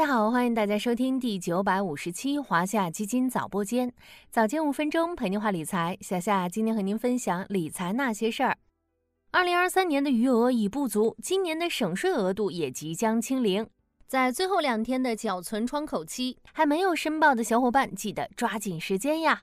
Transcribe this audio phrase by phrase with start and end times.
[0.00, 3.92] 大家好，欢迎大家收听第九百五十七华夏基金早播间，
[4.30, 5.94] 早间五分钟陪您话理财。
[6.00, 8.56] 小夏今天和您分享理财那些事儿。
[9.30, 13.68] 二零二三年的余额已不足，今年的省税额度也即将清零，
[14.06, 19.42] 在最后两天的缴存窗口期，还没有申报的小伙伴记得抓紧时间呀。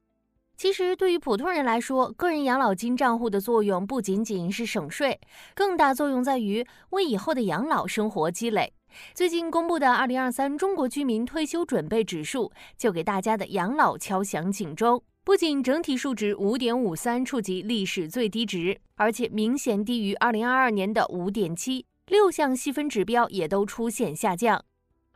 [0.57, 5.21] 其实，对于普通人来说，个人养老金账户的作用不仅仅是省税，
[5.53, 8.73] 更大作用在于为以后的养老生活积累。
[9.13, 15.03] 最近公布的二零二三中国居民退休准备指数，就给大家的养老敲响警钟。
[15.23, 24.63] 不仅整体数值五点五三触及历史最低值，而且明显低于二零二二年的五点七，六项细分指标也都出现下降。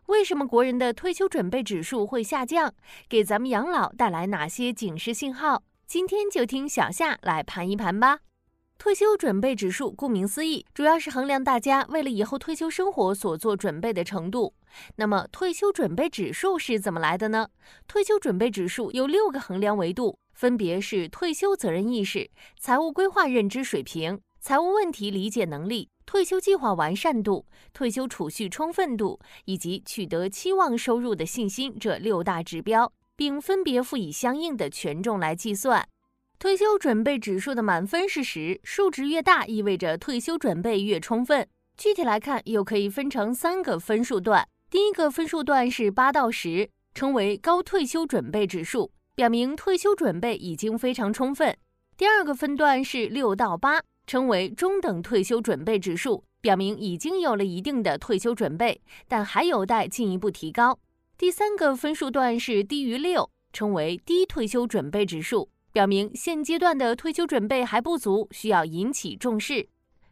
[0.08, 2.74] 为什么国人的退休准备指数会下降？
[3.08, 5.64] 给咱们养老带来哪些警示信号？
[5.88, 8.20] 今天就听小夏来盘一盘吧。
[8.84, 14.56] 退休准备指数顾名思义，主要是衡量大家为了以后退休生活所做准备的程度。
[14.96, 17.48] 那么，退休准备指数是怎么来的呢？
[17.88, 22.28] 退休准备指数有六个衡量维度，分别是退休责任意识、
[22.60, 25.88] 财务规划认知水平、财务问题理解能力。
[26.08, 35.88] 退休计划完善度、退休储蓄充分度以及取得期望收入的信心这六大指标，并分别赋以相应的权重来计算。
[36.42, 41.48] 退休准备指数的满分是十，数值越大意味着退休准备越充分。
[41.78, 44.44] 具体来看，又可以分成三个分数段。
[44.68, 51.56] 第一个分数段是八到十，称为高退休准备指数，表明退休准备已经非常充分。
[51.96, 53.80] 第二个分段是六到八。
[54.08, 60.80] 称为中等退休准备指数，表明已经有了一定的退休准备，但还有待进一步提高。
[61.20, 69.68] 第三个分数段是低于六，称为低退休准备指数，表明现阶段的退休准备还不足，需要引起重视。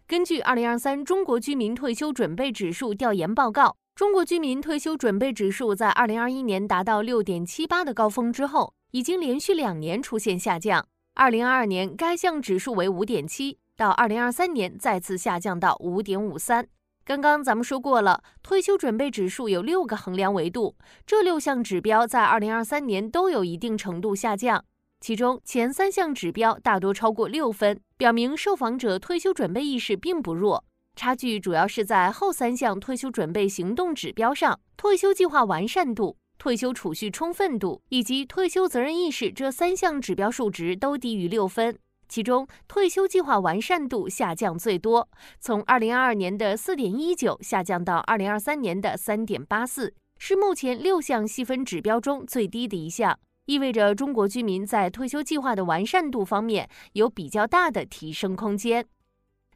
[0.08, 10.88] 根据二零二三中国居民退休准备指数调研报告，中国居民退休准备指数在二零二一年达到六点七八的高峰之后，已经连续两年出现下降。
[11.16, 13.58] 二零二二年该项指数为五点七。
[13.76, 16.68] 到二零二三年再次下降到五点五三。
[17.06, 20.76] 刚刚咱们说过了，退休准备指数有六个衡量维度，
[21.06, 24.66] 这六项指标在二零二三年都有一定程度下降。
[25.00, 30.64] 其中前三项指标大多超过六分，表明受访者退休准备意识并不弱。
[30.96, 41.78] 差距主要是在后三项退休准备行动指标上，退休计划完善度、退休储蓄充分度以及退休责任意识这三项指标数值都低于六分。
[42.10, 45.08] 其中，退休计划完善度下降最多，
[45.40, 53.18] 从二零二二年的四点一九下降到二零二三年的三点八四，是目前六项细分指标中最低的一项，
[53.50, 58.86] 意味着中国居民在退休计划的完善度方面有比较大的提升空间。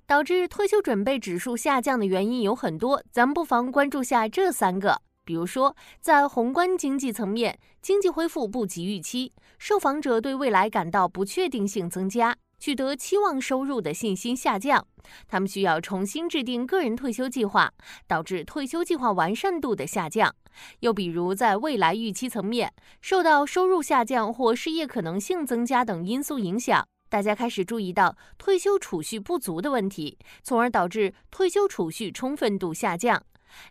[0.08, 5.00] 导致退休准备指数下降的原因有很多，咱们不妨关注下这三个。
[5.24, 12.36] 比如说，在宏观经济层面，经济恢复不及预期，受访者对未来感到不确定性增加。
[12.58, 14.88] 取得期望收入的信心下降，
[15.28, 17.72] 他们需要重新制定个人退休计划，
[18.08, 20.34] 导致退休计划完善度的下降。
[20.80, 33.22] 又比如，在未来预期层面，受到收入下降或失业可能性增加等因素影响，大家开始注意到退休储蓄不足的问题，从而导致退休储蓄充分度下降。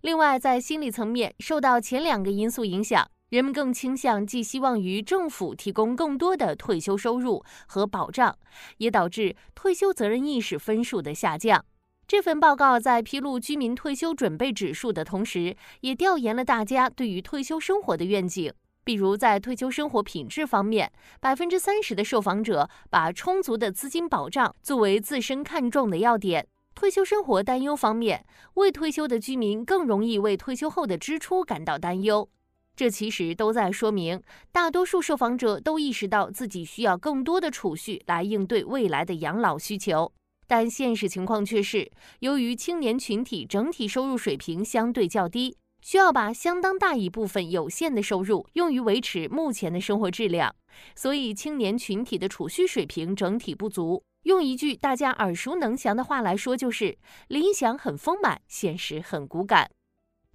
[0.02, 3.08] 另外，在心理层面，受到前两个因素影响。
[3.30, 8.36] 人们更倾向寄希望于政府提供更多的退休收入和保障，
[8.76, 11.64] 也导致退休责任意识分数的下降。
[12.12, 18.52] 这份报告在披露居民退休准备指数的同时，也调研了大家对于退休生活的愿景。
[18.84, 26.46] 比如，在退休生活品质方面，百分之三十的受访者把充足的资金保障作为自身看重的要点。
[26.74, 28.22] 退休生活担忧方面，
[28.56, 32.28] 未退休的居民更容易为退休后的支出感到担忧。
[32.76, 40.12] 这其实都在说明，大多数受访者都意识到自己需要更多的储蓄来应对未来的养老需求，
[40.52, 50.54] 但现实情况却是，由于青年群体整体收入水平相对较低，需要把相当大一部分有限的收入用于维持目前的生活质量，
[50.94, 54.04] 所以青年群体的储蓄水平整体不足。
[54.24, 56.98] 用一句大家耳熟能详的话来说，就是
[57.28, 59.70] 理想很丰满，现实很骨感。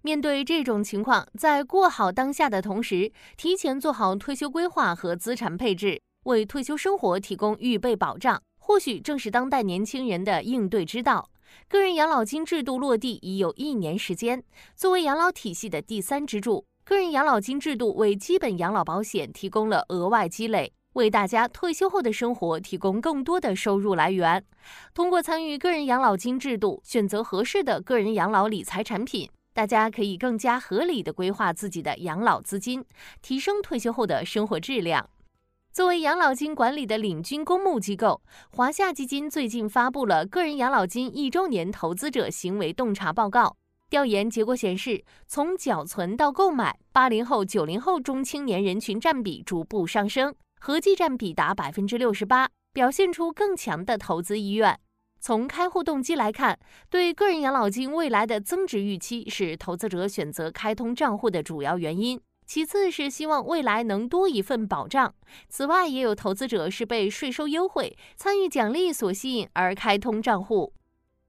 [0.02, 11.30] 面对这种情况，在过好当下的同时，提前做好退休规划和资产配置，为退休生活提供预备保障，或许正是当代年轻人的应对之道。
[11.70, 14.44] 个人养老金制度落地已有一年时间，
[14.76, 24.44] 作为养老体系的第三支柱，个人养老金制度为基本养老保险提供了额外积累，为大家退休后的生活提供更多的收入来源。
[24.94, 29.30] 通过参与个人养老金制度，选择合适的个人养老理财产品。
[29.54, 32.84] 大家可以更加合理的规划自己的养老资金，
[33.22, 35.10] 提升退休后的生活质量。
[35.78, 38.20] 作为养老金管理的领军公募机构，
[38.50, 43.56] 华夏基金最近发布了个人养老金一周年投资者行为洞察报告。
[43.88, 54.80] 调研结果显示，从缴存到购买，八零后、九零后中青年人群占比逐步上升，合计占比达百分之六十八，表现出更强的投资意愿。
[55.20, 56.58] 从开户动机来看，
[56.90, 62.20] 对个人养老金未来的增值预期是投资者选择开通账户的主要原因。
[62.48, 65.14] 其次是希望未来能多一份保障。
[65.50, 70.74] 此外，也有投资者是被税收优惠、参与奖励所吸引而开通账户。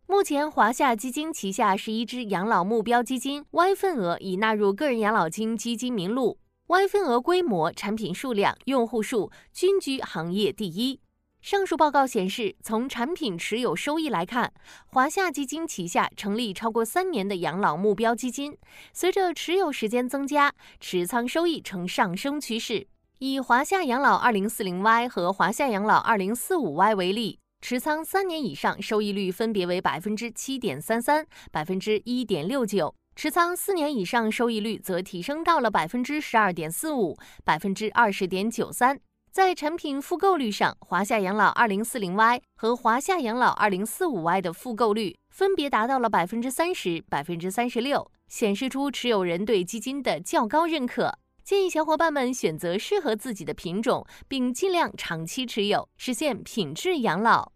[0.06, 6.38] 目前，华夏基金旗下十一只养老目标基金 Y 份额已纳入个人养老金基金名录
[6.68, 11.00] ，Y 份额规模、产品数量、用户数均居行业第一。
[11.40, 14.52] 上述报告显示，从产品持有收益来看，
[14.86, 18.58] 华夏基金旗下成立超过三年的养老目标基金，
[18.92, 22.86] 随着持有时间增加，持仓收益呈上升趋势。
[23.20, 39.00] 以华夏养老二零四零 Y 和华夏养老二零四五 Y 为例，持仓三年以上收益率分别为百分之七点三三、百分之一点六九；持仓四年以上收益率则提升到了百分之十二点四五、百分之二十点九三。
[39.30, 51.18] 在产品复购率上，华夏养老二零四零 Y 和华夏养老二零四五 Y 的复购率分别达到了百分之三十、百分之三十六，显示出持有人对基金的较高认可。
[51.44, 57.52] 建议小伙伴们选择适合自己的品种，并尽量长期持有，实现品质养老。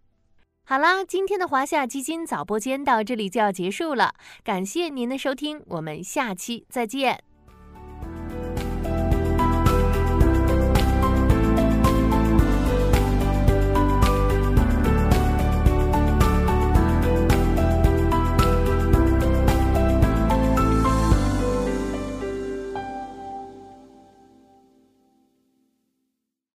[0.65, 4.15] 好啦，今天的华夏基金早播间到这里就要结束了，
[4.45, 7.32] 感谢您的收听，我们下期再见。